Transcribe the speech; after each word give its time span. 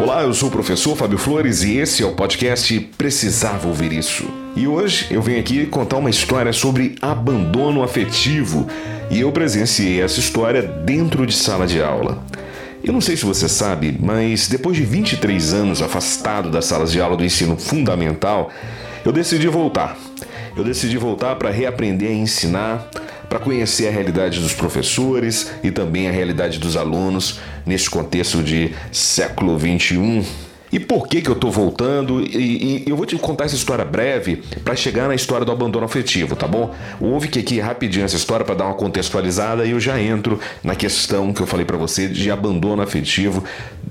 Olá, 0.00 0.22
eu 0.22 0.32
sou 0.32 0.48
o 0.48 0.52
professor 0.52 0.96
Fábio 0.96 1.18
Flores 1.18 1.64
e 1.64 1.76
esse 1.76 2.04
é 2.04 2.06
o 2.06 2.12
podcast 2.12 2.78
Precisava 2.96 3.66
Ouvir 3.66 3.92
Isso. 3.92 4.24
E 4.54 4.64
hoje 4.64 5.08
eu 5.10 5.20
venho 5.20 5.40
aqui 5.40 5.66
contar 5.66 5.96
uma 5.96 6.08
história 6.08 6.52
sobre 6.52 6.94
abandono 7.02 7.82
afetivo 7.82 8.68
e 9.10 9.18
eu 9.18 9.32
presenciei 9.32 10.00
essa 10.00 10.20
história 10.20 10.62
dentro 10.62 11.26
de 11.26 11.34
sala 11.34 11.66
de 11.66 11.82
aula. 11.82 12.22
Eu 12.82 12.92
não 12.92 13.00
sei 13.00 13.16
se 13.16 13.24
você 13.24 13.48
sabe, 13.48 13.98
mas 13.98 14.46
depois 14.46 14.76
de 14.76 14.84
23 14.84 15.52
anos 15.52 15.82
afastado 15.82 16.48
das 16.48 16.66
salas 16.66 16.92
de 16.92 17.00
aula 17.00 17.16
do 17.16 17.24
ensino 17.24 17.56
fundamental, 17.56 18.52
eu 19.04 19.10
decidi 19.10 19.48
voltar. 19.48 19.98
Eu 20.56 20.62
decidi 20.62 20.96
voltar 20.96 21.34
para 21.34 21.50
reaprender 21.50 22.10
a 22.10 22.14
ensinar, 22.14 22.88
para 23.28 23.38
conhecer 23.38 23.88
a 23.88 23.90
realidade 23.90 24.40
dos 24.40 24.54
professores 24.54 25.50
e 25.62 25.70
também 25.70 26.08
a 26.08 26.12
realidade 26.12 26.58
dos 26.58 26.76
alunos 26.76 27.40
nesse 27.66 27.88
contexto 27.88 28.42
de 28.42 28.72
século 28.90 29.58
21. 29.58 30.24
E 30.70 30.78
por 30.78 31.08
que, 31.08 31.22
que 31.22 31.30
eu 31.30 31.34
estou 31.34 31.50
voltando? 31.50 32.20
E, 32.20 32.84
e, 32.86 32.90
eu 32.90 32.96
vou 32.96 33.06
te 33.06 33.16
contar 33.16 33.44
essa 33.44 33.54
história 33.54 33.84
breve 33.84 34.42
para 34.62 34.76
chegar 34.76 35.08
na 35.08 35.14
história 35.14 35.44
do 35.44 35.50
abandono 35.50 35.86
afetivo, 35.86 36.36
tá 36.36 36.46
bom? 36.46 36.74
Ouve 37.00 37.28
que 37.28 37.38
aqui 37.38 37.58
rapidinho 37.58 38.04
essa 38.04 38.16
história 38.16 38.44
para 38.44 38.54
dar 38.54 38.66
uma 38.66 38.74
contextualizada 38.74 39.64
e 39.64 39.70
eu 39.70 39.80
já 39.80 40.00
entro 40.00 40.38
na 40.62 40.74
questão 40.74 41.32
que 41.32 41.40
eu 41.40 41.46
falei 41.46 41.64
para 41.64 41.76
você 41.76 42.06
de 42.06 42.30
abandono 42.30 42.82
afetivo. 42.82 43.42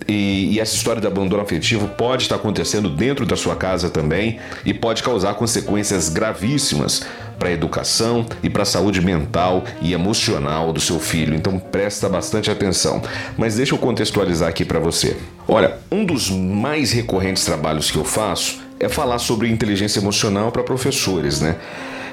E, 0.07 0.53
e 0.53 0.59
essa 0.59 0.75
história 0.75 1.01
de 1.01 1.07
abandono 1.07 1.41
afetivo 1.41 1.87
pode 1.87 2.23
estar 2.23 2.35
acontecendo 2.35 2.89
dentro 2.89 3.25
da 3.25 3.35
sua 3.35 3.55
casa 3.55 3.89
também 3.89 4.39
e 4.63 4.73
pode 4.73 5.01
causar 5.01 5.33
consequências 5.33 6.09
gravíssimas 6.09 7.03
para 7.37 7.49
a 7.49 7.51
educação 7.51 8.25
e 8.41 8.49
para 8.49 8.63
a 8.63 8.65
saúde 8.65 9.01
mental 9.01 9.63
e 9.81 9.93
emocional 9.93 10.73
do 10.73 10.79
seu 10.79 10.99
filho. 10.99 11.35
Então 11.35 11.59
presta 11.59 12.09
bastante 12.09 12.49
atenção. 12.49 13.01
Mas 13.37 13.55
deixa 13.55 13.73
eu 13.73 13.79
contextualizar 13.79 14.49
aqui 14.49 14.65
para 14.65 14.79
você. 14.79 15.17
Olha, 15.47 15.77
um 15.91 16.05
dos 16.05 16.29
mais 16.29 16.91
recorrentes 16.91 17.45
trabalhos 17.45 17.91
que 17.91 17.97
eu 17.97 18.05
faço 18.05 18.59
é 18.79 18.89
falar 18.89 19.19
sobre 19.19 19.49
inteligência 19.49 19.99
emocional 19.99 20.51
para 20.51 20.63
professores, 20.63 21.41
né? 21.41 21.55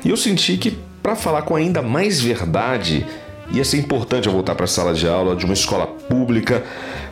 E 0.05 0.11
eu 0.11 0.17
senti 0.17 0.56
que 0.56 0.78
para 1.02 1.17
falar 1.17 1.42
com 1.42 1.56
ainda 1.56 1.83
mais 1.83 2.20
verdade 2.20 3.06
ia 3.50 3.64
ser 3.64 3.78
importante 3.78 4.27
eu 4.27 4.33
voltar 4.33 4.55
para 4.55 4.64
a 4.64 4.69
sala 4.69 4.95
de 4.95 5.06
aula 5.06 5.36
de 5.36 5.45
uma 5.45 5.55
escola 5.55 5.86
pública 5.86 6.64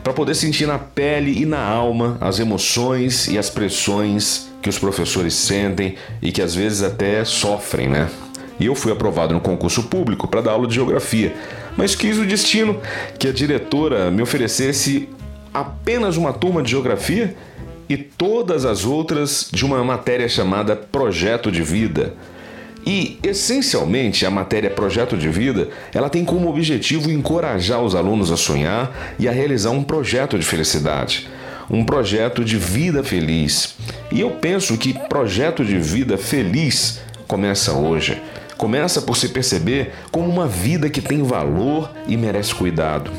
para 0.02 0.12
poder 0.12 0.34
sentir 0.34 0.66
na 0.66 0.78
pele 0.78 1.42
e 1.42 1.44
na 1.44 1.62
alma 1.62 2.16
as 2.20 2.38
emoções 2.38 3.28
e 3.28 3.38
as 3.38 3.50
pressões 3.50 4.51
que 4.62 4.68
os 4.68 4.78
professores 4.78 5.34
sentem 5.34 5.96
e 6.22 6.30
que 6.30 6.40
às 6.40 6.54
vezes 6.54 6.82
até 6.82 7.24
sofrem, 7.24 7.88
né? 7.88 8.08
E 8.60 8.66
eu 8.66 8.76
fui 8.76 8.92
aprovado 8.92 9.34
no 9.34 9.40
concurso 9.40 9.82
público 9.84 10.28
para 10.28 10.40
dar 10.40 10.52
aula 10.52 10.68
de 10.68 10.76
geografia, 10.76 11.34
mas 11.76 11.96
quis 11.96 12.16
o 12.16 12.24
destino 12.24 12.80
que 13.18 13.26
a 13.26 13.32
diretora 13.32 14.10
me 14.10 14.22
oferecesse 14.22 15.08
apenas 15.52 16.16
uma 16.16 16.32
turma 16.32 16.62
de 16.62 16.70
geografia 16.70 17.34
e 17.88 17.96
todas 17.96 18.64
as 18.64 18.84
outras 18.84 19.48
de 19.50 19.64
uma 19.64 19.82
matéria 19.82 20.28
chamada 20.28 20.76
Projeto 20.76 21.50
de 21.50 21.62
Vida. 21.62 22.14
E, 22.86 23.18
essencialmente, 23.22 24.24
a 24.24 24.30
matéria 24.30 24.70
Projeto 24.70 25.16
de 25.16 25.28
Vida, 25.28 25.68
ela 25.92 26.08
tem 26.08 26.24
como 26.24 26.48
objetivo 26.48 27.10
encorajar 27.10 27.82
os 27.82 27.94
alunos 27.94 28.30
a 28.30 28.36
sonhar 28.36 29.14
e 29.18 29.28
a 29.28 29.32
realizar 29.32 29.70
um 29.70 29.82
projeto 29.82 30.38
de 30.38 30.44
felicidade 30.44 31.28
um 31.70 31.84
projeto 31.84 32.44
de 32.44 32.56
vida 32.56 33.02
feliz. 33.02 33.74
E 34.10 34.20
eu 34.20 34.30
penso 34.30 34.76
que 34.76 34.92
projeto 35.08 35.64
de 35.64 35.78
vida 35.78 36.18
feliz 36.18 37.00
começa 37.26 37.72
hoje. 37.72 38.20
Começa 38.56 39.02
por 39.02 39.16
se 39.16 39.28
perceber 39.28 39.92
como 40.10 40.28
uma 40.28 40.46
vida 40.46 40.88
que 40.88 41.00
tem 41.00 41.22
valor 41.22 41.90
e 42.06 42.16
merece 42.16 42.54
cuidado. 42.54 43.10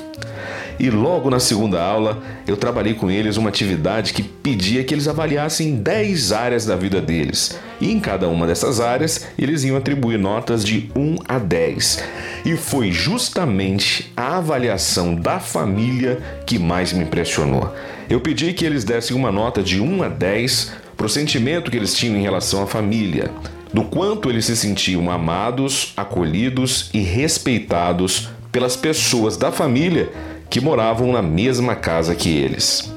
E 0.79 0.89
logo 0.89 1.29
na 1.29 1.39
segunda 1.39 1.81
aula, 1.81 2.21
eu 2.47 2.57
trabalhei 2.57 2.93
com 2.93 3.09
eles 3.09 3.37
uma 3.37 3.49
atividade 3.49 4.13
que 4.13 4.23
pedia 4.23 4.83
que 4.83 4.93
eles 4.93 5.07
avaliassem 5.07 5.75
10 5.75 6.31
áreas 6.31 6.65
da 6.65 6.75
vida 6.75 7.01
deles. 7.01 7.57
E 7.79 7.91
em 7.91 7.99
cada 7.99 8.27
uma 8.27 8.47
dessas 8.47 8.79
áreas, 8.79 9.27
eles 9.37 9.63
iam 9.63 9.77
atribuir 9.77 10.17
notas 10.17 10.63
de 10.63 10.89
1 10.95 11.17
a 11.27 11.37
10. 11.37 12.03
E 12.45 12.55
foi 12.55 12.91
justamente 12.91 14.11
a 14.15 14.37
avaliação 14.37 15.15
da 15.15 15.39
família 15.39 16.19
que 16.45 16.57
mais 16.57 16.91
me 16.91 17.03
impressionou. 17.03 17.73
Eu 18.09 18.19
pedi 18.19 18.53
que 18.53 18.65
eles 18.65 18.83
dessem 18.83 19.15
uma 19.15 19.31
nota 19.31 19.61
de 19.61 19.79
1 19.79 20.03
a 20.03 20.09
10 20.09 20.73
para 20.97 21.05
o 21.05 21.09
sentimento 21.09 21.69
que 21.69 21.77
eles 21.77 21.93
tinham 21.95 22.17
em 22.17 22.21
relação 22.21 22.63
à 22.63 22.67
família, 22.67 23.31
do 23.73 23.83
quanto 23.83 24.29
eles 24.29 24.45
se 24.45 24.55
sentiam 24.55 25.09
amados, 25.09 25.93
acolhidos 25.97 26.89
e 26.93 26.99
respeitados 26.99 28.29
pelas 28.51 28.75
pessoas 28.75 29.35
da 29.35 29.51
família 29.51 30.11
que 30.53 30.61
moravam 30.61 31.11
na 31.11 31.21
mesma 31.23 31.75
casa 31.75 32.13
que 32.13 32.29
eles. 32.29 32.93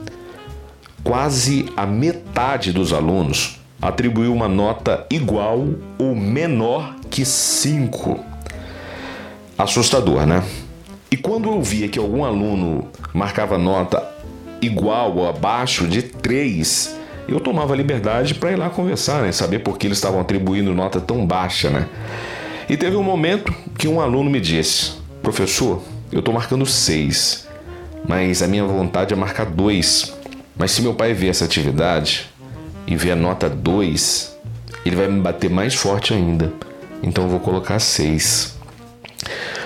Quase 1.03 1.73
a 1.75 1.87
metade 1.87 2.71
dos 2.71 2.93
alunos 2.93 3.59
atribuiu 3.81 4.31
uma 4.31 4.47
nota 4.47 5.07
igual 5.09 5.67
ou 5.99 6.15
menor 6.15 6.97
que 7.09 7.25
5. 7.25 8.21
Assustador, 9.57 10.27
né? 10.27 10.45
E 11.11 11.17
quando 11.17 11.49
eu 11.49 11.63
via 11.63 11.89
que 11.89 11.99
algum 11.99 12.27
aluno 12.27 12.89
marcava 13.15 13.57
nota 13.57 14.07
igual 14.61 15.17
ou 15.17 15.27
abaixo 15.27 15.87
de 15.87 16.03
3, 16.03 16.95
eu 17.27 17.41
tomava 17.41 17.75
liberdade 17.75 18.35
para 18.35 18.53
ir 18.53 18.57
lá 18.57 18.69
conversar, 18.69 19.23
né? 19.23 19.33
saber 19.33 19.61
por 19.61 19.79
que 19.79 19.87
eles 19.87 19.97
estavam 19.97 20.21
atribuindo 20.21 20.75
nota 20.75 21.01
tão 21.01 21.27
baixa, 21.27 21.71
né? 21.71 21.89
E 22.69 22.77
teve 22.77 22.97
um 22.97 23.03
momento 23.03 23.51
que 23.79 23.89
um 23.89 23.99
aluno 23.99 24.29
me 24.29 24.43
disse: 24.43 24.93
Professor, 25.23 25.83
eu 26.13 26.19
estou 26.19 26.35
marcando 26.35 26.67
6 26.67 27.46
mas 28.09 28.43
a 28.43 28.47
minha 28.47 28.65
vontade 28.65 29.13
é 29.13 29.17
marcar 29.17 29.47
dois. 29.47 30.13
Mas 30.57 30.71
se 30.71 30.83
meu 30.83 30.95
pai 30.95 31.13
ver 31.13 31.29
essa 31.29 31.45
atividade 31.45 32.31
e 32.87 32.97
ver 32.97 33.13
a 33.13 33.17
nota 33.17 33.49
2, 33.49 34.37
ele 34.85 34.97
vai 34.97 35.09
me 35.09 35.21
bater 35.21 35.51
mais 35.51 35.75
forte 35.75 36.15
ainda. 36.15 36.53
Então 37.03 37.25
eu 37.25 37.31
vou 37.31 37.41
colocar 37.41 37.79
6. 37.79 38.57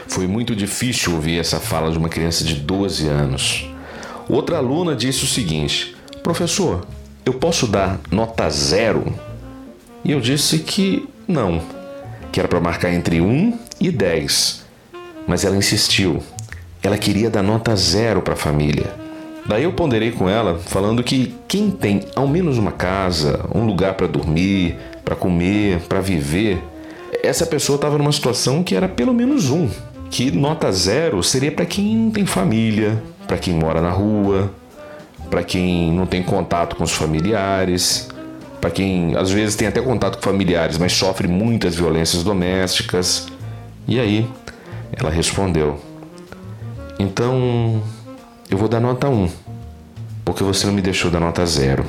Foi 0.08 0.26
muito 0.26 0.56
difícil 0.56 1.14
ouvir 1.14 1.38
essa 1.38 1.60
fala 1.60 1.92
de 1.92 1.98
uma 1.98 2.08
criança 2.08 2.42
de 2.42 2.54
12 2.54 3.06
anos. 3.06 3.70
Outra 4.28 4.56
aluna 4.56 4.96
disse 4.96 5.24
o 5.24 5.28
seguinte: 5.28 5.94
Professor, 6.22 6.86
eu 7.24 7.34
posso 7.34 7.66
dar 7.66 8.00
nota 8.10 8.48
zero? 8.50 9.14
E 10.04 10.10
eu 10.10 10.20
disse 10.20 10.58
que 10.58 11.08
não, 11.28 11.62
que 12.32 12.40
era 12.40 12.48
para 12.48 12.58
marcar 12.58 12.92
entre 12.92 13.20
1 13.20 13.58
e 13.80 13.90
10. 13.90 14.64
Mas 15.28 15.44
ela 15.44 15.56
insistiu 15.56 16.22
ela 16.82 16.96
queria 16.96 17.30
dar 17.30 17.42
nota 17.42 17.74
zero 17.76 18.22
para 18.22 18.34
a 18.34 18.36
família. 18.36 18.86
Daí 19.46 19.64
eu 19.64 19.72
ponderei 19.72 20.12
com 20.12 20.28
ela, 20.28 20.58
falando 20.58 21.02
que 21.02 21.34
quem 21.48 21.70
tem 21.70 22.02
ao 22.14 22.28
menos 22.28 22.56
uma 22.56 22.72
casa, 22.72 23.46
um 23.54 23.64
lugar 23.64 23.94
para 23.94 24.06
dormir, 24.06 24.76
para 25.04 25.16
comer, 25.16 25.80
para 25.88 26.00
viver, 26.00 26.62
essa 27.22 27.44
pessoa 27.44 27.76
estava 27.76 27.98
numa 27.98 28.12
situação 28.12 28.62
que 28.62 28.74
era 28.74 28.88
pelo 28.88 29.12
menos 29.12 29.50
um. 29.50 29.68
Que 30.10 30.30
nota 30.30 30.70
zero 30.72 31.22
seria 31.22 31.52
para 31.52 31.66
quem 31.66 31.96
não 31.96 32.10
tem 32.10 32.26
família, 32.26 33.02
para 33.26 33.38
quem 33.38 33.54
mora 33.54 33.80
na 33.80 33.90
rua, 33.90 34.50
para 35.28 35.42
quem 35.42 35.92
não 35.92 36.06
tem 36.06 36.22
contato 36.22 36.76
com 36.76 36.84
os 36.84 36.92
familiares, 36.92 38.08
para 38.60 38.70
quem 38.70 39.16
às 39.16 39.30
vezes 39.30 39.56
tem 39.56 39.68
até 39.68 39.80
contato 39.80 40.16
com 40.16 40.22
familiares, 40.22 40.78
mas 40.78 40.92
sofre 40.92 41.26
muitas 41.28 41.76
violências 41.76 42.22
domésticas. 42.22 43.28
E 43.86 43.98
aí 43.98 44.28
ela 44.92 45.10
respondeu: 45.10 45.80
então, 47.00 47.82
eu 48.50 48.58
vou 48.58 48.68
dar 48.68 48.78
nota 48.78 49.08
1, 49.08 49.26
porque 50.22 50.44
você 50.44 50.66
não 50.66 50.74
me 50.74 50.82
deixou 50.82 51.10
dar 51.10 51.18
nota 51.18 51.46
0. 51.46 51.82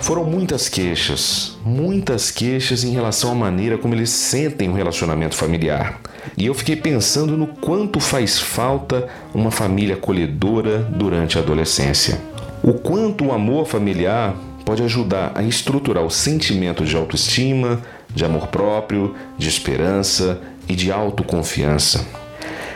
Foram 0.00 0.24
muitas 0.24 0.68
queixas, 0.68 1.56
muitas 1.64 2.32
queixas 2.32 2.82
em 2.82 2.90
relação 2.90 3.30
à 3.30 3.34
maneira 3.34 3.78
como 3.78 3.94
eles 3.94 4.10
sentem 4.10 4.68
o 4.68 4.74
relacionamento 4.74 5.36
familiar. 5.36 6.00
E 6.36 6.46
eu 6.46 6.52
fiquei 6.52 6.74
pensando 6.74 7.36
no 7.36 7.46
quanto 7.46 8.00
faz 8.00 8.40
falta 8.40 9.08
uma 9.32 9.52
família 9.52 9.94
acolhedora 9.94 10.80
durante 10.80 11.38
a 11.38 11.40
adolescência. 11.40 12.20
O 12.60 12.74
quanto 12.74 13.26
o 13.26 13.32
amor 13.32 13.66
familiar 13.66 14.34
pode 14.64 14.82
ajudar 14.82 15.30
a 15.32 15.44
estruturar 15.44 16.04
o 16.04 16.10
sentimento 16.10 16.84
de 16.84 16.96
autoestima, 16.96 17.80
de 18.12 18.24
amor 18.24 18.48
próprio, 18.48 19.14
de 19.38 19.48
esperança 19.48 20.40
e 20.68 20.74
de 20.74 20.90
autoconfiança. 20.90 22.23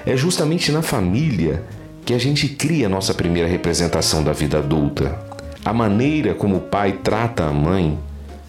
É 0.09 0.17
justamente 0.17 0.73
na 0.73 0.81
família 0.81 1.63
que 2.03 2.15
a 2.15 2.19
gente 2.19 2.49
cria 2.49 2.87
a 2.87 2.89
nossa 2.89 3.13
primeira 3.13 3.47
representação 3.47 4.25
da 4.25 4.33
vida 4.33 4.57
adulta. 4.57 5.15
A 5.63 5.71
maneira 5.71 6.33
como 6.33 6.57
o 6.57 6.61
pai 6.61 6.93
trata 7.05 7.45
a 7.45 7.53
mãe 7.53 7.99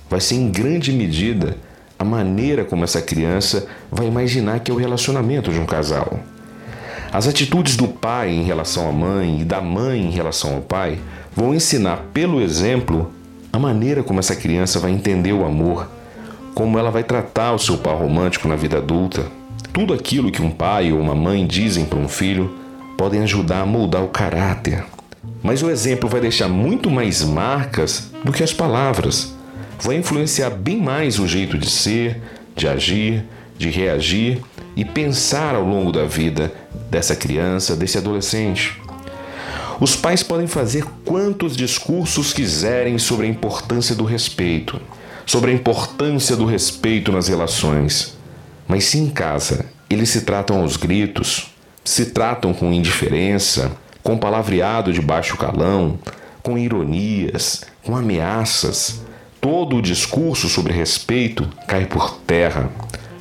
vai 0.09 0.21
ser 0.21 0.35
em 0.35 0.49
grande 0.49 0.93
medida 0.93 1.57
a 1.99 2.05
maneira 2.05 2.63
como 2.63 2.85
essa 2.85 3.01
criança 3.01 3.67
vai 3.91 4.07
imaginar 4.07 4.61
que 4.61 4.71
é 4.71 4.73
o 4.73 4.77
relacionamento 4.77 5.51
de 5.51 5.59
um 5.59 5.65
casal. 5.65 6.21
As 7.11 7.27
atitudes 7.27 7.75
do 7.75 7.89
pai 7.89 8.29
em 8.29 8.43
relação 8.43 8.87
à 8.87 8.93
mãe 8.93 9.41
e 9.41 9.43
da 9.43 9.59
mãe 9.59 9.99
em 9.99 10.11
relação 10.11 10.55
ao 10.55 10.61
pai 10.61 10.97
vão 11.35 11.53
ensinar 11.53 12.05
pelo 12.13 12.39
exemplo 12.39 13.11
a 13.51 13.59
maneira 13.59 14.01
como 14.01 14.21
essa 14.21 14.33
criança 14.33 14.79
vai 14.79 14.91
entender 14.91 15.33
o 15.33 15.43
amor, 15.43 15.89
como 16.55 16.79
ela 16.79 16.89
vai 16.89 17.03
tratar 17.03 17.51
o 17.51 17.59
seu 17.59 17.77
par 17.77 17.97
romântico 17.97 18.47
na 18.47 18.55
vida 18.55 18.77
adulta. 18.77 19.38
Tudo 19.73 19.93
aquilo 19.93 20.31
que 20.31 20.41
um 20.41 20.51
pai 20.51 20.91
ou 20.91 20.99
uma 20.99 21.15
mãe 21.15 21.45
dizem 21.45 21.85
para 21.85 21.99
um 21.99 22.07
filho 22.07 22.53
podem 22.97 23.21
ajudar 23.21 23.61
a 23.61 23.65
moldar 23.65 24.03
o 24.03 24.09
caráter. 24.09 24.83
Mas 25.41 25.63
o 25.63 25.69
exemplo 25.69 26.09
vai 26.09 26.19
deixar 26.19 26.47
muito 26.47 26.89
mais 26.89 27.23
marcas 27.23 28.11
do 28.23 28.31
que 28.31 28.43
as 28.43 28.53
palavras 28.53 29.39
vai 29.81 29.95
influenciar 29.95 30.49
bem 30.49 30.77
mais 30.77 31.19
o 31.19 31.27
jeito 31.27 31.57
de 31.57 31.69
ser, 31.69 32.21
de 32.55 32.67
agir, 32.67 33.23
de 33.57 33.69
reagir 33.69 34.41
e 34.75 34.83
pensar 34.83 35.55
ao 35.55 35.63
longo 35.63 35.91
da 35.91 36.05
vida 36.05 36.53
dessa 36.89 37.15
criança, 37.15 37.75
desse 37.75 37.97
adolescente. 37.97 38.79
Os 39.79 39.95
pais 39.95 40.21
podem 40.21 40.47
fazer 40.47 40.83
quantos 41.05 41.55
discursos 41.55 42.33
quiserem 42.33 42.97
sobre 42.97 43.25
a 43.25 43.29
importância 43.29 43.95
do 43.95 44.03
respeito, 44.03 44.79
sobre 45.25 45.51
a 45.51 45.53
importância 45.53 46.35
do 46.35 46.45
respeito 46.45 47.11
nas 47.11 47.29
relações, 47.29 48.17
mas 48.69 48.85
se 48.85 48.99
em 48.99 49.09
casa 49.09 49.65
eles 49.89 50.09
se 50.09 50.21
tratam 50.21 50.61
aos 50.61 50.77
gritos, 50.77 51.47
se 51.83 52.05
tratam 52.05 52.53
com 52.53 52.71
indiferença, 52.71 53.71
com 54.03 54.15
palavreado 54.15 54.93
de 54.93 55.01
baixo 55.01 55.35
calão, 55.35 55.97
com 56.43 56.55
ironias, 56.55 57.63
com 57.83 57.97
ameaças, 57.97 59.01
todo 59.41 59.77
o 59.77 59.81
discurso 59.81 60.47
sobre 60.47 60.71
respeito 60.71 61.49
cai 61.67 61.87
por 61.87 62.19
terra 62.19 62.69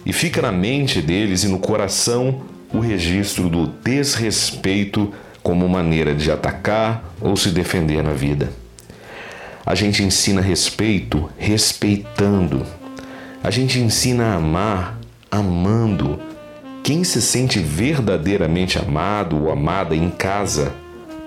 e 0.04 0.12
fica 0.12 0.42
na 0.42 0.52
mente 0.52 1.00
deles 1.00 1.44
e 1.44 1.48
no 1.48 1.58
coração 1.58 2.42
o 2.70 2.80
registro 2.80 3.48
do 3.48 3.66
desrespeito 3.66 5.14
como 5.42 5.66
maneira 5.66 6.14
de 6.14 6.30
atacar 6.30 7.14
ou 7.22 7.34
se 7.38 7.48
defender 7.48 8.02
na 8.02 8.12
vida. 8.12 8.52
A 9.64 9.74
gente 9.74 10.02
ensina 10.02 10.42
respeito 10.42 11.30
respeitando. 11.38 12.66
A 13.42 13.50
gente 13.50 13.78
ensina 13.78 14.26
a 14.26 14.34
amar 14.34 14.97
amando. 15.30 16.18
Quem 16.82 17.04
se 17.04 17.20
sente 17.20 17.58
verdadeiramente 17.58 18.78
amado 18.78 19.44
ou 19.44 19.50
amada 19.50 19.94
em 19.94 20.10
casa 20.10 20.72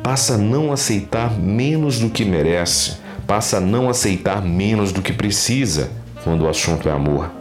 passa 0.02 0.36
a 0.36 0.38
não 0.38 0.72
aceitar 0.72 1.32
menos 1.38 2.00
do 2.00 2.10
que 2.10 2.26
merece 2.26 3.02
passa 3.32 3.58
a 3.58 3.62
não 3.62 3.90
aceitar 3.90 4.42
menos 4.42 4.92
do 4.92 5.02
que 5.02 5.14
precisa 5.14 5.90
quando 6.22 6.42
o 6.42 6.50
assunto 6.50 6.90
é 6.90 6.92
amor. 6.92 7.32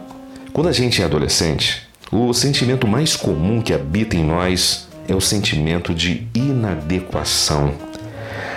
Quando 0.53 0.69
a 0.69 0.73
gente 0.73 1.03
é 1.03 1.05
adolescente, 1.05 1.83
o 2.13 2.33
sentimento 2.33 2.87
mais 2.87 3.17
comum 3.17 3.61
que 3.61 3.75
habita 3.75 4.15
em 4.15 4.25
nós 4.25 4.89
é 5.09 5.15
o 5.17 5.21
sentimento 5.21 5.93
de 5.93 6.29
inadequação. 6.33 7.75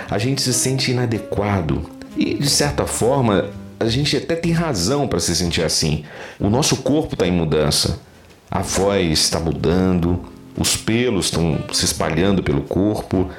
A 0.08 0.16
gente 0.16 0.42
se 0.42 0.54
sente 0.54 0.92
inadequado 0.92 1.90
e, 2.16 2.34
de 2.34 2.48
certa 2.48 2.86
forma, 2.86 3.50
a 3.84 3.90
gente 3.90 4.16
até 4.16 4.34
tem 4.34 4.52
razão 4.52 5.06
para 5.06 5.20
se 5.20 5.34
sentir 5.34 5.62
assim. 5.62 6.04
O 6.40 6.50
nosso 6.50 6.78
corpo 6.78 7.14
está 7.14 7.26
em 7.26 7.32
mudança, 7.32 7.98
a 8.50 8.60
voz 8.60 9.18
está 9.20 9.38
mudando, 9.38 10.24
os 10.56 10.76
pelos 10.76 11.26
estão 11.26 11.58
se 11.72 11.84
espalhando 11.84 12.42
pelo 12.42 12.62
corpo, 12.62 13.30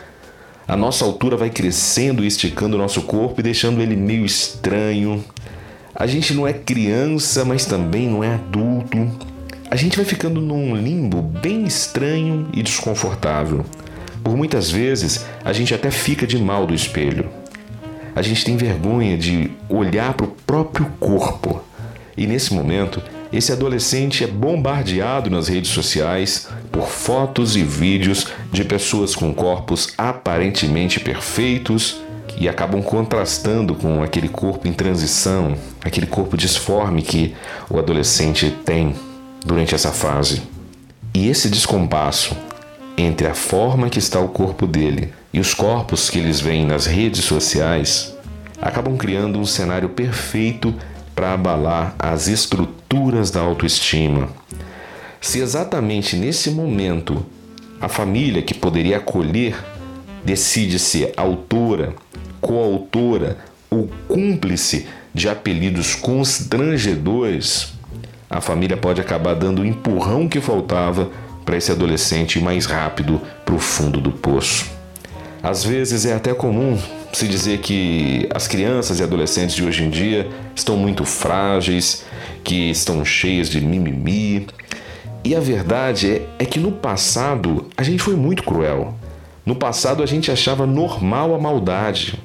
a 0.68 0.76
nossa 0.76 1.06
altura 1.06 1.38
vai 1.38 1.50
crescendo 1.50 2.24
e 2.24 2.28
esticando 2.28 2.76
o 2.76 2.80
nosso 2.80 3.04
corpo 3.04 3.40
e 3.40 3.44
deixando 3.44 3.82
ele 3.82 3.96
meio 3.96 4.26
estranho. 4.26 5.24
A 5.94 6.08
gente 6.08 6.34
não 6.34 6.48
é 6.48 6.54
criança, 6.54 7.46
mas 7.46 7.66
também 7.66 8.10
não 8.10 8.24
é 8.24 8.34
adulto. 8.34 9.10
A 9.70 9.76
gente 9.76 9.96
vai 9.96 10.06
ficando 10.06 10.42
num 10.42 10.76
limbo 10.76 11.22
bem 11.22 11.66
estranho 11.66 12.50
e 12.54 12.64
desconfortável. 12.64 13.64
Por 14.24 14.36
muitas 14.36 14.72
vezes, 14.72 15.26
a 15.44 15.54
gente 15.54 15.74
até 15.74 15.92
fica 15.92 16.26
de 16.26 16.38
mal 16.38 16.66
do 16.66 16.74
espelho. 16.74 17.30
A 18.16 18.22
gente 18.22 18.46
tem 18.46 18.56
vergonha 18.56 19.18
de 19.18 19.52
olhar 19.68 20.14
para 20.14 20.26
o 20.26 20.32
próprio 20.48 20.86
corpo. 21.00 21.62
E 22.16 22.26
nesse 22.26 22.54
momento, 22.54 23.02
esse 23.32 23.52
adolescente 23.52 24.24
é 24.24 24.28
bombardeado 24.28 25.30
nas 25.30 25.50
redes 25.50 25.72
sociais 25.72 26.48
por 26.72 26.88
fotos 26.88 27.58
e 27.58 27.64
vídeos 27.64 28.28
de 28.54 28.64
pessoas 28.64 29.14
com 29.14 29.34
corpos 29.34 29.94
aparentemente 29.98 31.02
perfeitos 31.02 32.00
e 32.40 32.48
acabam 32.48 32.82
contrastando 32.82 33.76
com 33.76 34.02
aquele 34.02 34.30
corpo 34.30 34.66
em 34.66 34.72
transição, 34.72 35.56
aquele 35.84 36.08
corpo 36.08 36.38
disforme 36.38 37.02
que 37.02 37.36
o 37.70 37.78
adolescente 37.78 38.50
tem 38.64 38.96
durante 39.46 39.76
essa 39.76 39.92
fase. 39.92 40.42
E 41.14 41.28
esse 41.28 41.50
descompasso 41.50 42.36
entre 42.98 43.28
a 43.28 43.34
forma 43.34 43.90
que 43.90 44.00
está 44.00 44.22
o 44.22 44.30
corpo 44.30 44.66
dele 44.66 45.12
e 45.36 45.40
os 45.40 45.54
corpos 45.54 46.10
que 46.10 46.18
eles 46.18 46.40
veem 46.40 46.66
nas 46.66 46.86
redes 46.86 47.26
sociais 47.26 48.16
acabam 48.62 48.96
criando 48.96 49.38
um 49.38 49.46
cenário 49.46 49.90
perfeito 49.90 50.74
para 51.14 51.34
abalar 51.34 51.94
as 52.00 52.30
estruturas 52.30 53.32
da 53.32 53.42
autoestima. 53.42 54.30
Se 55.20 55.40
exatamente 55.40 56.16
nesse 56.16 56.52
momento 56.52 57.26
a 57.82 57.90
família 57.90 58.42
que 58.42 58.54
poderia 58.54 58.96
acolher 58.96 59.58
decide 60.24 60.80
ser 60.80 61.12
autora, 61.18 61.94
coautora 62.40 63.38
ou 63.70 63.90
cúmplice 64.08 64.88
de 65.14 65.28
apelidos 65.28 65.96
constrangedores, 65.96 67.74
a 68.30 68.40
família 68.40 68.78
pode 68.78 69.02
acabar 69.02 69.36
dando 69.36 69.64
o 69.64 69.66
empurrão 69.66 70.30
que 70.30 70.40
faltava 70.40 71.12
para 71.44 71.58
esse 71.58 71.74
adolescente 71.74 72.40
mais 72.40 72.66
rápido 72.66 73.20
para 73.44 73.54
o 73.54 73.60
fundo 73.60 74.00
do 74.00 74.14
poço. 74.14 74.75
Às 75.46 75.64
vezes 75.64 76.08
é 76.08 76.14
até 76.16 76.34
comum 76.34 76.76
se 77.14 77.28
dizer 77.28 77.60
que 77.60 78.28
as 78.34 78.48
crianças 78.48 79.00
e 79.00 79.04
adolescentes 79.04 79.56
de 79.56 79.64
hoje 79.64 79.84
em 79.84 79.92
dia 79.92 80.28
estão 80.56 80.76
muito 80.76 81.06
frágeis, 81.06 82.04
que 82.44 82.72
estão 82.72 83.06
cheias 83.06 83.48
de 83.48 83.62
mimimi. 83.62 84.48
E 85.24 85.36
a 85.36 85.40
verdade 85.40 86.10
é, 86.10 86.22
é 86.40 86.46
que 86.46 86.60
no 86.60 86.72
passado 86.72 87.68
a 87.78 87.84
gente 87.84 88.02
foi 88.02 88.16
muito 88.16 88.42
cruel. 88.42 88.96
No 89.46 89.56
passado 89.56 90.02
a 90.02 90.08
gente 90.08 90.32
achava 90.32 90.66
normal 90.66 91.36
a 91.36 91.38
maldade. 91.38 92.20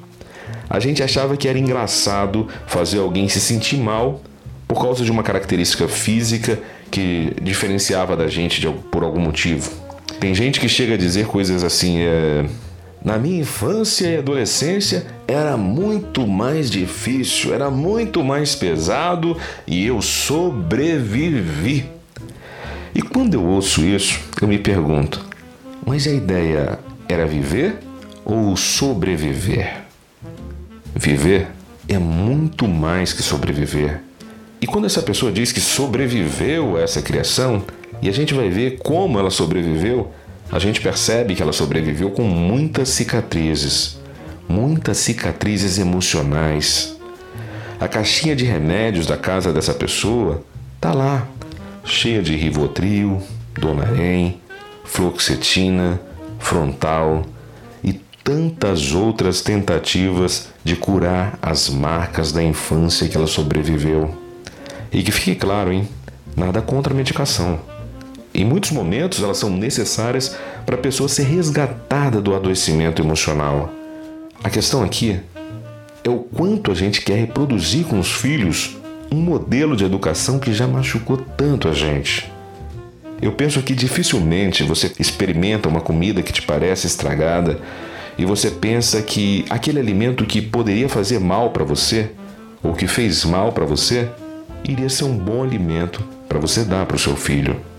A 0.70 0.80
gente 0.80 1.02
achava 1.02 1.36
que 1.36 1.46
era 1.46 1.58
engraçado 1.58 2.48
fazer 2.66 3.00
alguém 3.00 3.28
se 3.28 3.38
sentir 3.38 3.76
mal 3.76 4.22
por 4.66 4.80
causa 4.80 5.04
de 5.04 5.10
uma 5.10 5.22
característica 5.22 5.86
física 5.86 6.58
que 6.90 7.34
diferenciava 7.42 8.16
da 8.16 8.28
gente 8.28 8.62
de, 8.62 8.68
por 8.90 9.04
algum 9.04 9.20
motivo. 9.20 9.70
Tem 10.18 10.34
gente 10.34 10.58
que 10.58 10.70
chega 10.70 10.94
a 10.94 10.96
dizer 10.96 11.26
coisas 11.26 11.62
assim, 11.62 11.98
é, 11.98 12.46
na 13.04 13.18
minha 13.18 13.40
infância 13.40 14.06
e 14.06 14.18
adolescência 14.18 15.06
era 15.26 15.56
muito 15.56 16.26
mais 16.26 16.70
difícil, 16.70 17.54
era 17.54 17.70
muito 17.70 18.22
mais 18.22 18.54
pesado 18.54 19.36
e 19.66 19.86
eu 19.86 20.02
sobrevivi. 20.02 21.86
E 22.94 23.00
quando 23.00 23.34
eu 23.34 23.44
ouço 23.44 23.84
isso, 23.84 24.20
eu 24.40 24.46
me 24.46 24.58
pergunto: 24.58 25.24
mas 25.86 26.06
a 26.06 26.10
ideia 26.10 26.78
era 27.08 27.26
viver 27.26 27.78
ou 28.24 28.56
sobreviver? 28.56 29.78
Viver 30.94 31.48
é 31.88 31.98
muito 31.98 32.68
mais 32.68 33.12
que 33.12 33.22
sobreviver. 33.22 34.00
E 34.60 34.66
quando 34.66 34.84
essa 34.84 35.00
pessoa 35.00 35.32
diz 35.32 35.52
que 35.52 35.60
sobreviveu 35.60 36.76
a 36.76 36.82
essa 36.82 37.00
criação, 37.00 37.64
e 38.02 38.08
a 38.08 38.12
gente 38.12 38.34
vai 38.34 38.50
ver 38.50 38.78
como 38.78 39.18
ela 39.18 39.30
sobreviveu, 39.30 40.12
a 40.52 40.58
gente 40.58 40.80
percebe 40.80 41.34
que 41.34 41.42
ela 41.42 41.52
sobreviveu 41.52 42.10
com 42.10 42.22
muitas 42.24 42.88
cicatrizes, 42.88 43.98
muitas 44.48 44.96
cicatrizes 44.98 45.78
emocionais. 45.78 46.96
A 47.78 47.86
caixinha 47.86 48.34
de 48.34 48.44
remédios 48.44 49.06
da 49.06 49.16
casa 49.16 49.52
dessa 49.52 49.72
pessoa 49.72 50.42
tá 50.80 50.92
lá, 50.92 51.26
cheia 51.84 52.20
de 52.20 52.34
Rivotril, 52.34 53.22
Donarém, 53.58 54.40
Fluoxetina, 54.84 56.00
Frontal 56.38 57.24
e 57.82 57.92
tantas 58.24 58.92
outras 58.92 59.40
tentativas 59.40 60.48
de 60.64 60.74
curar 60.74 61.38
as 61.40 61.68
marcas 61.68 62.32
da 62.32 62.42
infância 62.42 63.08
que 63.08 63.16
ela 63.16 63.28
sobreviveu. 63.28 64.12
E 64.92 65.02
que 65.02 65.12
fique 65.12 65.36
claro, 65.36 65.72
hein? 65.72 65.88
Nada 66.36 66.60
contra 66.60 66.92
a 66.92 66.96
medicação. 66.96 67.69
Em 68.32 68.44
muitos 68.44 68.70
momentos, 68.70 69.22
elas 69.22 69.38
são 69.38 69.50
necessárias 69.50 70.36
para 70.64 70.76
a 70.76 70.78
pessoa 70.78 71.08
ser 71.08 71.24
resgatada 71.24 72.20
do 72.20 72.34
adoecimento 72.34 73.02
emocional. 73.02 73.72
A 74.42 74.48
questão 74.48 74.82
aqui 74.82 75.20
é 76.04 76.08
o 76.08 76.18
quanto 76.18 76.70
a 76.70 76.74
gente 76.74 77.02
quer 77.02 77.16
reproduzir 77.16 77.84
com 77.84 77.98
os 77.98 78.12
filhos 78.12 78.76
um 79.12 79.16
modelo 79.16 79.76
de 79.76 79.84
educação 79.84 80.38
que 80.38 80.52
já 80.52 80.66
machucou 80.66 81.16
tanto 81.36 81.68
a 81.68 81.72
gente. 81.72 82.30
Eu 83.20 83.32
penso 83.32 83.60
que 83.62 83.74
dificilmente 83.74 84.62
você 84.62 84.90
experimenta 84.98 85.68
uma 85.68 85.80
comida 85.80 86.22
que 86.22 86.32
te 86.32 86.40
parece 86.40 86.86
estragada 86.86 87.58
e 88.16 88.24
você 88.24 88.50
pensa 88.50 89.02
que 89.02 89.44
aquele 89.50 89.78
alimento 89.78 90.24
que 90.24 90.40
poderia 90.40 90.88
fazer 90.88 91.18
mal 91.18 91.50
para 91.50 91.64
você 91.64 92.10
ou 92.62 92.72
que 92.72 92.86
fez 92.86 93.24
mal 93.24 93.52
para 93.52 93.66
você 93.66 94.08
iria 94.64 94.88
ser 94.88 95.04
um 95.04 95.16
bom 95.16 95.42
alimento 95.42 96.02
para 96.28 96.38
você 96.38 96.64
dar 96.64 96.86
para 96.86 96.96
o 96.96 96.98
seu 96.98 97.16
filho. 97.16 97.69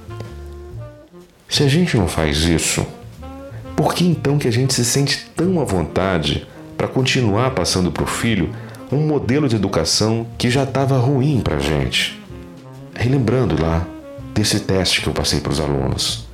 Se 1.52 1.64
a 1.64 1.68
gente 1.68 1.98
não 1.98 2.08
faz 2.08 2.46
isso, 2.46 2.88
por 3.76 3.94
que 3.94 4.06
então 4.06 4.38
que 4.38 4.48
a 4.48 4.52
gente 4.52 4.74
se 4.74 4.86
sente 4.86 5.30
tão 5.36 5.60
à 5.60 5.66
vontade 5.66 6.48
para 6.78 6.88
continuar 6.88 7.52
passando 7.52 7.92
para 7.92 8.06
o 8.06 8.08
filho 8.08 8.56
um 8.90 9.06
modelo 9.06 9.50
de 9.50 9.58
educação 9.58 10.26
que 10.38 10.50
já 10.50 10.64
estava 10.64 10.98
ruim 10.98 11.42
para 11.42 11.58
a 11.58 11.60
gente? 11.60 12.18
Relembrando 12.96 13.62
lá 13.62 13.86
desse 14.34 14.62
teste 14.62 15.02
que 15.02 15.08
eu 15.08 15.14
passei 15.14 15.42
para 15.42 15.52
os 15.52 15.60
alunos. 15.60 16.26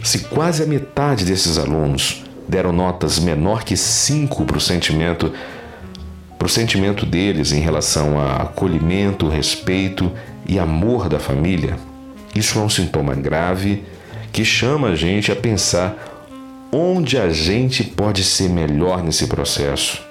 Se 0.00 0.20
quase 0.20 0.62
a 0.62 0.66
metade 0.66 1.24
desses 1.24 1.58
alunos 1.58 2.22
deram 2.48 2.72
notas 2.72 3.18
menor 3.18 3.64
que 3.64 3.76
5 3.76 4.44
para 4.44 4.58
o 4.58 4.60
sentimento, 4.60 5.32
para 6.38 6.46
o 6.46 6.48
sentimento 6.48 7.04
deles 7.04 7.50
em 7.50 7.60
relação 7.60 8.16
a 8.16 8.36
acolhimento, 8.42 9.28
respeito 9.28 10.12
e 10.46 10.56
amor 10.56 11.08
da 11.08 11.18
família, 11.18 11.76
isso 12.32 12.60
é 12.60 12.62
um 12.62 12.70
sintoma 12.70 13.12
grave 13.16 13.82
que 14.32 14.44
chama 14.44 14.88
a 14.88 14.96
gente 14.96 15.30
a 15.30 15.36
pensar 15.36 16.08
onde 16.72 17.18
a 17.18 17.28
gente 17.28 17.84
pode 17.84 18.24
ser 18.24 18.48
melhor 18.48 19.04
nesse 19.04 19.26
processo. 19.26 20.02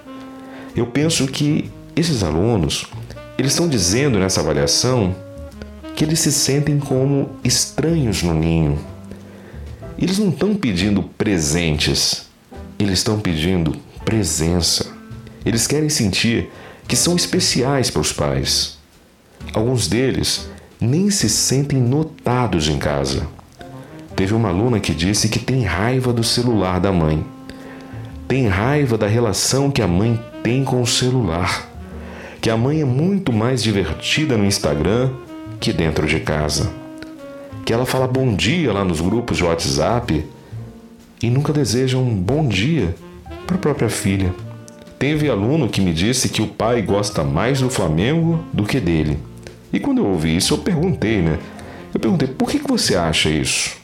Eu 0.75 0.85
penso 0.85 1.27
que 1.27 1.71
esses 1.95 2.21
alunos, 2.21 2.85
eles 3.37 3.53
estão 3.53 3.67
dizendo 3.67 4.19
nessa 4.19 4.39
avaliação 4.39 5.15
que 5.95 6.03
eles 6.05 6.19
se 6.19 6.31
sentem 6.31 6.79
como 6.79 7.31
estranhos 7.43 8.21
no 8.21 8.33
ninho. 8.35 8.79
Eles 9.97 10.19
não 10.19 10.29
estão 10.29 10.55
pedindo 10.55 11.01
presentes, 11.03 12.27
eles 12.77 12.99
estão 12.99 13.19
pedindo 13.19 13.75
presença. 14.05 14.85
Eles 15.43 15.65
querem 15.65 15.89
sentir 15.89 16.49
que 16.87 16.95
são 16.95 17.15
especiais 17.15 17.89
para 17.89 18.01
os 18.01 18.13
pais. 18.13 18.77
Alguns 19.53 19.87
deles 19.87 20.47
nem 20.79 21.09
se 21.09 21.27
sentem 21.27 21.79
notados 21.79 22.67
em 22.67 22.77
casa. 22.77 23.27
Teve 24.21 24.35
uma 24.35 24.49
aluna 24.49 24.79
que 24.79 24.93
disse 24.93 25.27
que 25.27 25.39
tem 25.39 25.63
raiva 25.63 26.13
do 26.13 26.23
celular 26.23 26.79
da 26.79 26.91
mãe. 26.91 27.25
Tem 28.27 28.47
raiva 28.47 28.95
da 28.95 29.07
relação 29.07 29.71
que 29.71 29.81
a 29.81 29.87
mãe 29.87 30.21
tem 30.43 30.63
com 30.63 30.79
o 30.79 30.85
celular. 30.85 31.67
Que 32.39 32.51
a 32.51 32.55
mãe 32.55 32.81
é 32.81 32.85
muito 32.85 33.33
mais 33.33 33.63
divertida 33.63 34.37
no 34.37 34.45
Instagram 34.45 35.09
que 35.59 35.73
dentro 35.73 36.05
de 36.05 36.19
casa. 36.19 36.71
Que 37.65 37.73
ela 37.73 37.83
fala 37.83 38.07
bom 38.07 38.35
dia 38.35 38.71
lá 38.71 38.85
nos 38.85 39.01
grupos 39.01 39.37
de 39.37 39.43
WhatsApp 39.43 40.23
e 41.19 41.29
nunca 41.31 41.51
deseja 41.51 41.97
um 41.97 42.13
bom 42.13 42.47
dia 42.47 42.93
para 43.47 43.55
a 43.55 43.59
própria 43.59 43.89
filha. 43.89 44.31
Teve 44.99 45.31
aluno 45.31 45.67
que 45.67 45.81
me 45.81 45.95
disse 45.95 46.29
que 46.29 46.43
o 46.43 46.47
pai 46.47 46.83
gosta 46.83 47.23
mais 47.23 47.59
do 47.59 47.71
Flamengo 47.71 48.45
do 48.53 48.65
que 48.65 48.79
dele. 48.79 49.17
E 49.73 49.79
quando 49.79 49.97
eu 49.97 50.05
ouvi 50.05 50.37
isso, 50.37 50.53
eu 50.53 50.59
perguntei, 50.59 51.23
né? 51.23 51.39
Eu 51.91 51.99
perguntei, 51.99 52.27
por 52.27 52.51
que, 52.51 52.59
que 52.59 52.67
você 52.67 52.95
acha 52.95 53.27
isso? 53.27 53.80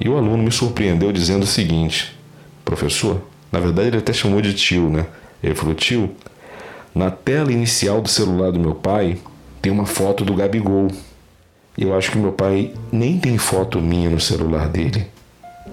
E 0.00 0.08
o 0.08 0.16
aluno 0.16 0.42
me 0.42 0.50
surpreendeu 0.50 1.12
dizendo 1.12 1.44
o 1.44 1.46
seguinte: 1.46 2.16
Professor, 2.64 3.20
na 3.50 3.60
verdade 3.60 3.88
ele 3.88 3.98
até 3.98 4.12
chamou 4.12 4.40
de 4.40 4.54
tio, 4.54 4.88
né? 4.88 5.06
Ele 5.42 5.54
falou: 5.54 5.74
Tio, 5.74 6.10
na 6.94 7.10
tela 7.10 7.52
inicial 7.52 8.00
do 8.00 8.08
celular 8.08 8.52
do 8.52 8.60
meu 8.60 8.74
pai 8.74 9.18
tem 9.60 9.72
uma 9.72 9.86
foto 9.86 10.24
do 10.24 10.34
Gabigol. 10.34 10.88
Eu 11.76 11.96
acho 11.96 12.12
que 12.12 12.18
meu 12.18 12.32
pai 12.32 12.72
nem 12.92 13.18
tem 13.18 13.36
foto 13.36 13.80
minha 13.80 14.08
no 14.08 14.20
celular 14.20 14.68
dele. 14.68 15.06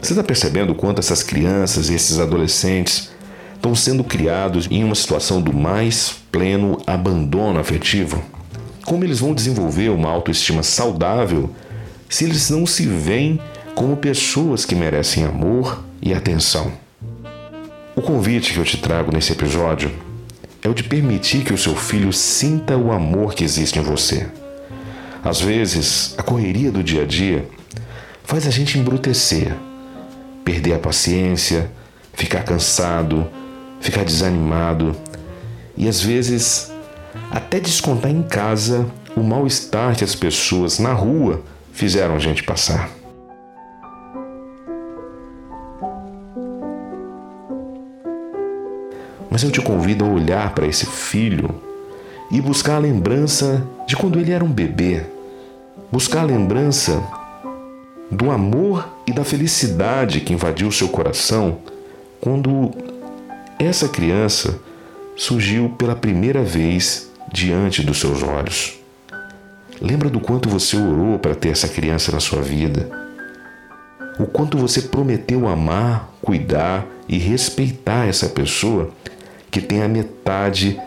Você 0.01 0.13
está 0.13 0.23
percebendo 0.23 0.71
o 0.71 0.75
quanto 0.75 0.99
essas 0.99 1.21
crianças 1.21 1.89
e 1.89 1.93
esses 1.93 2.17
adolescentes 2.17 3.11
estão 3.53 3.75
sendo 3.75 4.03
criados 4.03 4.67
em 4.71 4.83
uma 4.83 4.95
situação 4.95 5.39
do 5.39 5.53
mais 5.53 6.15
pleno 6.31 6.79
abandono 6.87 7.59
afetivo? 7.59 8.23
Como 8.83 9.03
eles 9.03 9.19
vão 9.19 9.35
desenvolver 9.35 9.89
uma 9.89 10.09
autoestima 10.09 10.63
saudável 10.63 11.51
se 12.09 12.25
eles 12.25 12.49
não 12.49 12.65
se 12.65 12.87
veem 12.87 13.39
como 13.75 13.97
pessoas 13.97 14.65
que 14.65 14.75
merecem 14.75 15.25
amor 15.25 15.83
e 16.01 16.13
atenção. 16.13 16.71
O 17.95 18.01
convite 18.01 18.53
que 18.53 18.59
eu 18.59 18.63
te 18.63 18.77
trago 18.77 19.11
nesse 19.11 19.31
episódio 19.31 19.91
é 20.61 20.69
o 20.69 20.73
de 20.73 20.83
permitir 20.83 21.43
que 21.43 21.53
o 21.53 21.57
seu 21.57 21.75
filho 21.75 22.13
sinta 22.13 22.77
o 22.77 22.91
amor 22.91 23.33
que 23.33 23.43
existe 23.43 23.79
em 23.79 23.81
você. 23.81 24.27
Às 25.23 25.41
vezes, 25.41 26.15
a 26.17 26.23
correria 26.23 26.71
do 26.71 26.83
dia 26.83 27.03
a 27.03 27.05
dia 27.05 27.45
faz 28.23 28.47
a 28.47 28.51
gente 28.51 28.77
embrutecer, 28.77 29.55
perder 30.43 30.73
a 30.73 30.79
paciência, 30.79 31.69
ficar 32.13 32.43
cansado, 32.43 33.27
ficar 33.79 34.03
desanimado 34.03 34.95
e 35.75 35.87
às 35.87 36.01
vezes 36.01 36.71
até 37.29 37.59
descontar 37.59 38.11
em 38.11 38.23
casa 38.23 38.87
o 39.15 39.21
mal-estar 39.21 39.95
que 39.95 40.03
as 40.03 40.15
pessoas 40.15 40.79
na 40.79 40.93
rua 40.93 41.43
fizeram 41.73 42.15
a 42.15 42.19
gente 42.19 42.43
passar. 42.43 43.00
Mas 49.31 49.43
eu 49.43 49.49
te 49.49 49.61
convido 49.61 50.03
a 50.03 50.09
olhar 50.09 50.53
para 50.53 50.67
esse 50.67 50.85
filho 50.85 51.49
e 52.29 52.41
buscar 52.41 52.75
a 52.75 52.79
lembrança 52.79 53.65
de 53.87 53.95
quando 53.95 54.19
ele 54.19 54.33
era 54.33 54.43
um 54.43 54.51
bebê. 54.51 55.03
Buscar 55.89 56.21
a 56.21 56.25
lembrança 56.25 57.01
do 58.11 58.29
amor 58.29 58.89
e 59.07 59.13
da 59.13 59.23
felicidade 59.23 60.19
que 60.19 60.33
invadiu 60.33 60.69
seu 60.69 60.89
coração 60.89 61.59
quando 62.19 62.71
essa 63.57 63.87
criança 63.87 64.59
surgiu 65.15 65.69
pela 65.77 65.95
primeira 65.95 66.43
vez 66.43 67.09
diante 67.31 67.83
dos 67.83 68.01
seus 68.01 68.21
olhos. 68.21 68.79
Lembra 69.81 70.09
do 70.09 70.19
quanto 70.19 70.49
você 70.49 70.75
orou 70.75 71.17
para 71.17 71.35
ter 71.35 71.49
essa 71.49 71.69
criança 71.69 72.11
na 72.11 72.19
sua 72.19 72.41
vida? 72.41 72.89
O 74.19 74.25
quanto 74.25 74.57
você 74.57 74.81
prometeu 74.81 75.47
amar, 75.47 76.11
cuidar 76.21 76.85
e 77.07 77.17
respeitar 77.17 78.07
essa 78.07 78.27
pessoa 78.27 78.91
que 79.51 79.59
tem 79.59 79.83
a 79.83 79.87
metade 79.87 80.79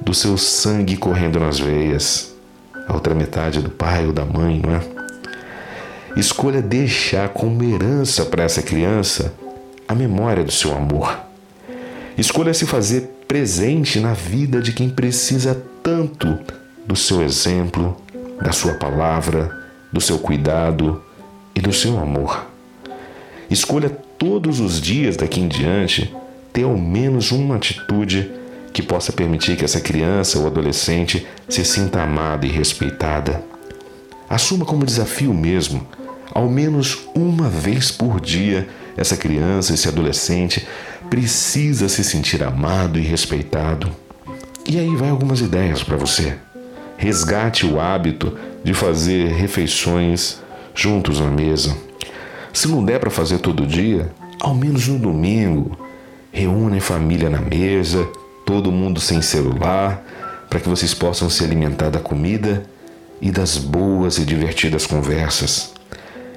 do 0.00 0.14
seu 0.14 0.38
sangue 0.38 0.96
correndo 0.96 1.40
nas 1.40 1.58
veias, 1.58 2.32
a 2.86 2.94
outra 2.94 3.14
metade 3.14 3.60
do 3.60 3.68
pai 3.68 4.06
ou 4.06 4.12
da 4.12 4.24
mãe, 4.24 4.62
não 4.64 4.76
é? 4.76 4.80
Escolha 6.16 6.62
deixar 6.62 7.30
como 7.30 7.64
herança 7.64 8.24
para 8.24 8.44
essa 8.44 8.62
criança 8.62 9.34
a 9.88 9.94
memória 9.94 10.44
do 10.44 10.52
seu 10.52 10.74
amor. 10.76 11.18
Escolha 12.16 12.54
se 12.54 12.66
fazer 12.66 13.10
presente 13.26 13.98
na 13.98 14.12
vida 14.12 14.60
de 14.60 14.72
quem 14.72 14.88
precisa 14.88 15.60
tanto 15.82 16.38
do 16.86 16.94
seu 16.94 17.22
exemplo, 17.22 17.96
da 18.40 18.52
sua 18.52 18.74
palavra, 18.74 19.50
do 19.90 20.00
seu 20.00 20.18
cuidado 20.18 21.02
e 21.54 21.60
do 21.60 21.72
seu 21.72 21.98
amor. 21.98 22.46
Escolha 23.50 23.90
todos 24.18 24.60
os 24.60 24.80
dias 24.80 25.16
daqui 25.16 25.40
em 25.40 25.48
diante 25.48 26.14
ter 26.52 26.64
ao 26.64 26.76
menos 26.76 27.32
uma 27.32 27.56
atitude 27.56 28.30
que 28.72 28.82
possa 28.82 29.12
permitir 29.12 29.56
que 29.56 29.64
essa 29.64 29.80
criança 29.80 30.38
ou 30.38 30.46
adolescente 30.46 31.26
se 31.48 31.64
sinta 31.64 32.02
amada 32.02 32.46
e 32.46 32.50
respeitada. 32.50 33.42
Assuma 34.28 34.64
como 34.64 34.86
desafio 34.86 35.34
mesmo, 35.34 35.86
ao 36.32 36.48
menos 36.48 37.06
uma 37.14 37.48
vez 37.48 37.90
por 37.90 38.20
dia, 38.20 38.66
essa 38.96 39.16
criança, 39.16 39.74
esse 39.74 39.88
adolescente 39.88 40.66
precisa 41.10 41.88
se 41.88 42.02
sentir 42.02 42.42
amado 42.42 42.98
e 42.98 43.02
respeitado. 43.02 43.90
E 44.66 44.78
aí 44.78 44.94
vai 44.96 45.10
algumas 45.10 45.40
ideias 45.40 45.82
para 45.82 45.96
você. 45.96 46.36
Resgate 46.96 47.66
o 47.66 47.80
hábito 47.80 48.38
de 48.62 48.72
fazer 48.72 49.32
refeições 49.32 50.40
juntos 50.74 51.20
na 51.20 51.30
mesa. 51.30 51.76
Se 52.52 52.68
não 52.68 52.84
der 52.84 53.00
para 53.00 53.10
fazer 53.10 53.38
todo 53.38 53.66
dia, 53.66 54.10
ao 54.40 54.54
menos 54.54 54.88
no 54.88 54.98
domingo, 54.98 55.76
Reúne 56.34 56.78
a 56.78 56.80
família 56.80 57.28
na 57.28 57.42
mesa, 57.42 58.08
todo 58.46 58.72
mundo 58.72 58.98
sem 58.98 59.20
celular, 59.20 60.02
para 60.48 60.58
que 60.58 60.68
vocês 60.68 60.94
possam 60.94 61.28
se 61.28 61.44
alimentar 61.44 61.90
da 61.90 62.00
comida 62.00 62.64
e 63.20 63.30
das 63.30 63.58
boas 63.58 64.16
e 64.16 64.24
divertidas 64.24 64.86
conversas. 64.86 65.74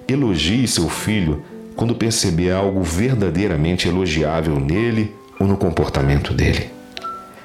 Elogie 0.05 0.67
seu 0.67 0.89
filho 0.89 1.45
quando 1.77 1.95
perceber 1.95 2.51
algo 2.51 2.83
verdadeiramente 2.83 3.87
elogiável 3.87 4.59
nele 4.59 5.15
ou 5.39 5.47
no 5.47 5.55
comportamento 5.55 6.33
dele. 6.33 6.69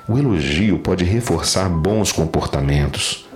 O 0.09 0.19
elogio 0.19 0.80
pode 0.80 1.04
reforçar 1.04 1.69
bons 1.69 2.11
comportamentos. 2.11 3.28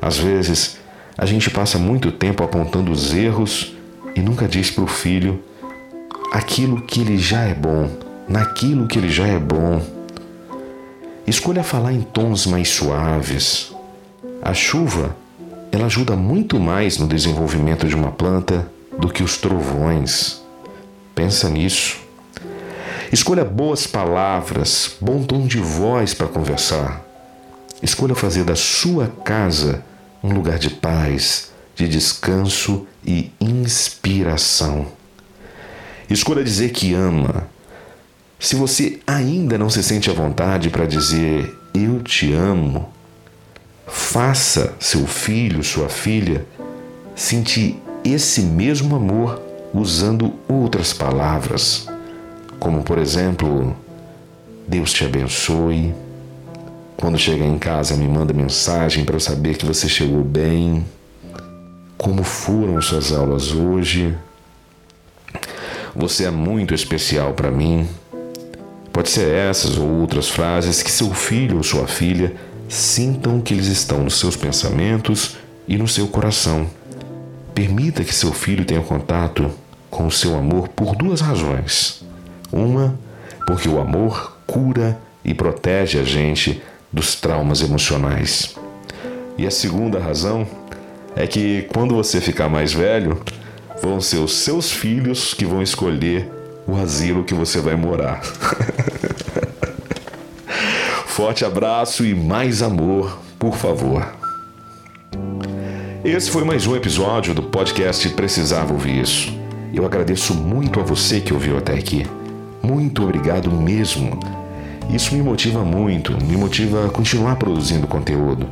Às 0.00 0.18
vezes, 0.18 0.78
a 1.18 1.26
gente 1.26 1.50
passa 1.50 1.78
muito 1.78 2.12
tempo 2.12 2.44
apontando 2.44 2.92
os 2.92 3.12
erros 3.12 3.74
e 4.14 4.20
nunca 4.20 4.46
diz 4.46 4.70
para 4.70 4.84
o 4.84 4.86
filho 4.86 5.42
aquilo 6.32 6.80
que 6.82 7.00
ele 7.00 7.18
já 7.18 7.42
é 7.42 7.54
bom 7.54 8.09
naquilo 8.30 8.86
que 8.86 8.96
ele 8.96 9.10
já 9.10 9.26
é 9.26 9.38
bom. 9.38 9.82
Escolha 11.26 11.64
falar 11.64 11.92
em 11.92 12.00
tons 12.00 12.46
mais 12.46 12.68
suaves. 12.68 13.74
A 14.40 14.54
chuva 14.54 15.16
ela 15.72 15.86
ajuda 15.86 16.16
muito 16.16 16.58
mais 16.58 16.96
no 16.96 17.08
desenvolvimento 17.08 17.86
de 17.86 17.94
uma 17.94 18.12
planta 18.12 18.70
do 18.96 19.08
que 19.08 19.22
os 19.22 19.36
trovões. 19.36 20.40
Pensa 21.14 21.48
nisso. 21.50 21.98
Escolha 23.12 23.44
boas 23.44 23.86
palavras, 23.86 24.96
bom 25.00 25.24
tom 25.24 25.46
de 25.46 25.58
voz 25.58 26.14
para 26.14 26.28
conversar. 26.28 27.04
Escolha 27.82 28.14
fazer 28.14 28.44
da 28.44 28.54
sua 28.54 29.08
casa 29.24 29.84
um 30.22 30.32
lugar 30.32 30.58
de 30.58 30.70
paz, 30.70 31.50
de 31.74 31.88
descanso 31.88 32.86
e 33.04 33.32
inspiração. 33.40 34.86
Escolha 36.08 36.44
dizer 36.44 36.70
que 36.70 36.94
ama. 36.94 37.48
Se 38.40 38.56
você 38.56 38.98
ainda 39.06 39.58
não 39.58 39.68
se 39.68 39.82
sente 39.82 40.08
à 40.08 40.14
vontade 40.14 40.70
para 40.70 40.86
dizer 40.86 41.54
eu 41.74 42.02
te 42.02 42.32
amo, 42.32 42.88
faça 43.86 44.72
seu 44.80 45.06
filho, 45.06 45.62
sua 45.62 45.90
filha 45.90 46.46
sentir 47.14 47.76
esse 48.02 48.40
mesmo 48.40 48.96
amor 48.96 49.42
usando 49.74 50.32
outras 50.48 50.94
palavras, 50.94 51.86
como 52.58 52.82
por 52.82 52.96
exemplo, 52.96 53.76
Deus 54.66 54.90
te 54.90 55.04
abençoe. 55.04 55.94
Quando 56.96 57.18
chegar 57.18 57.44
em 57.44 57.58
casa, 57.58 57.94
me 57.94 58.08
manda 58.08 58.32
mensagem 58.32 59.04
para 59.04 59.16
eu 59.16 59.20
saber 59.20 59.58
que 59.58 59.66
você 59.66 59.86
chegou 59.86 60.24
bem. 60.24 60.86
Como 61.98 62.22
foram 62.22 62.80
suas 62.80 63.12
aulas 63.12 63.52
hoje? 63.52 64.16
Você 65.94 66.24
é 66.24 66.30
muito 66.30 66.72
especial 66.72 67.34
para 67.34 67.50
mim. 67.50 67.86
Pode 68.92 69.10
ser 69.10 69.32
essas 69.32 69.78
ou 69.78 69.88
outras 70.00 70.28
frases 70.28 70.82
que 70.82 70.90
seu 70.90 71.12
filho 71.14 71.58
ou 71.58 71.62
sua 71.62 71.86
filha 71.86 72.34
sintam 72.68 73.40
que 73.40 73.54
eles 73.54 73.66
estão 73.66 74.04
nos 74.04 74.18
seus 74.18 74.36
pensamentos 74.36 75.36
e 75.66 75.76
no 75.76 75.88
seu 75.88 76.08
coração. 76.08 76.66
Permita 77.54 78.04
que 78.04 78.14
seu 78.14 78.32
filho 78.32 78.64
tenha 78.64 78.80
contato 78.80 79.50
com 79.90 80.06
o 80.06 80.10
seu 80.10 80.36
amor 80.36 80.68
por 80.68 80.94
duas 80.94 81.20
razões. 81.20 82.02
Uma, 82.52 82.98
porque 83.46 83.68
o 83.68 83.80
amor 83.80 84.36
cura 84.46 84.98
e 85.24 85.34
protege 85.34 85.98
a 85.98 86.04
gente 86.04 86.62
dos 86.92 87.14
traumas 87.14 87.60
emocionais. 87.60 88.54
E 89.38 89.46
a 89.46 89.50
segunda 89.50 89.98
razão 89.98 90.46
é 91.14 91.26
que 91.26 91.62
quando 91.72 91.94
você 91.94 92.20
ficar 92.20 92.48
mais 92.48 92.72
velho, 92.72 93.20
vão 93.82 94.00
ser 94.00 94.18
os 94.18 94.38
seus 94.38 94.70
filhos 94.70 95.34
que 95.34 95.44
vão 95.44 95.62
escolher 95.62 96.30
o 96.66 96.76
asilo 96.76 97.24
que 97.24 97.34
você 97.34 97.60
vai 97.60 97.74
morar. 97.74 98.20
Forte 101.20 101.44
abraço 101.44 102.02
e 102.02 102.14
mais 102.14 102.62
amor, 102.62 103.18
por 103.38 103.54
favor. 103.54 104.10
Esse 106.02 106.30
foi 106.30 106.44
mais 106.44 106.66
um 106.66 106.74
episódio 106.74 107.34
do 107.34 107.42
podcast 107.42 108.08
Precisava 108.08 108.72
Ouvir 108.72 109.02
Isso. 109.02 109.30
Eu 109.74 109.84
agradeço 109.84 110.32
muito 110.32 110.80
a 110.80 110.82
você 110.82 111.20
que 111.20 111.34
ouviu 111.34 111.58
até 111.58 111.74
aqui. 111.74 112.06
Muito 112.62 113.04
obrigado 113.04 113.50
mesmo. 113.52 114.18
Isso 114.88 115.14
me 115.14 115.20
motiva 115.20 115.62
muito, 115.62 116.12
me 116.24 116.38
motiva 116.38 116.86
a 116.86 116.90
continuar 116.90 117.36
produzindo 117.36 117.86
conteúdo. 117.86 118.48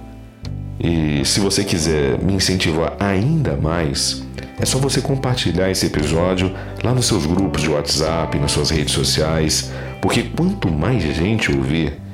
E 0.78 1.24
se 1.24 1.40
você 1.40 1.64
quiser 1.64 2.22
me 2.22 2.34
incentivar 2.34 2.94
ainda 3.00 3.56
mais, 3.56 4.22
é 4.60 4.66
só 4.66 4.76
você 4.78 5.00
compartilhar 5.00 5.70
esse 5.70 5.86
episódio 5.86 6.54
lá 6.84 6.92
nos 6.92 7.06
seus 7.06 7.24
grupos 7.24 7.62
de 7.62 7.70
WhatsApp, 7.70 8.38
nas 8.38 8.52
suas 8.52 8.68
redes 8.68 8.92
sociais, 8.92 9.72
porque 10.02 10.24
quanto 10.24 10.70
mais 10.70 11.02
gente 11.02 11.50
ouvir, 11.50 12.07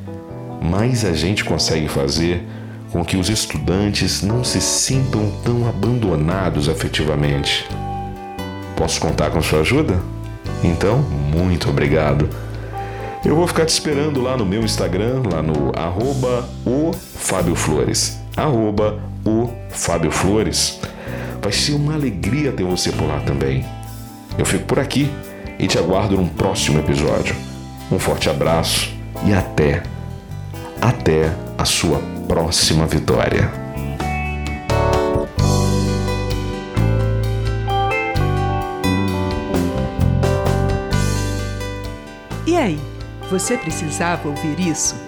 mais 0.65 1.05
a 1.05 1.13
gente 1.13 1.45
consegue 1.45 1.89
fazer 1.89 2.43
com 2.91 3.05
que 3.05 3.17
os 3.17 3.29
estudantes 3.29 4.23
não 4.23 4.43
se 4.43 4.61
sintam 4.61 5.31
tão 5.45 5.69
abandonados 5.69 6.69
afetivamente. 6.69 7.69
Posso 8.77 9.01
contar 9.01 9.31
com 9.31 9.43
sua 9.43 9.61
ajuda? 9.61 10.01
Então, 10.63 10.99
muito 10.99 11.69
obrigado. 11.69 12.29
Eu 13.25 13.37
vou 13.37 13.47
ficar 13.47 13.67
te 13.67 13.71
esperando 13.71 14.21
lá 14.21 14.37
no 14.37 14.47
meu 14.47 14.63
Instagram, 14.63 15.23
lá 15.33 15.43
no 15.43 15.73
arroba 15.77 16.49
o 16.65 16.93
Fábio 16.93 17.55
Flores. 17.55 18.19
Arroba 18.37 18.99
o 19.25 19.51
Fábio 19.71 20.11
Flores. 20.11 20.81
Vai 21.43 21.53
ser 21.53 21.73
uma 21.73 21.95
alegria 21.95 22.53
ter 22.53 22.65
você 22.65 22.91
por 22.91 23.07
lá 23.07 23.21
também. 23.21 23.65
Eu 24.39 24.45
fico 24.45 24.65
por 24.65 24.79
aqui 24.79 25.11
e 25.59 25.67
te 25.67 25.79
aguardo 25.79 26.17
num 26.17 26.29
próximo 26.29 26.79
episódio. 26.79 27.35
Um 27.91 27.99
forte 27.99 28.29
abraço 28.29 28.93
e 29.27 29.33
até, 29.33 29.83
até 30.85 31.35
a 31.57 31.65
sua 31.65 31.99
próxima 32.29 32.87
vitória. 32.87 33.51
E 42.47 42.55
aí, 42.55 42.79
você 43.31 43.57
precisava 43.57 44.29
ouvir 44.29 44.61
isso? 44.61 45.04